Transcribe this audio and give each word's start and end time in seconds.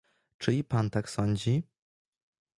"Czy 0.37 0.53
i 0.55 0.63
pan 0.63 0.89
tak 0.89 1.09
sądzi?" 1.09 1.63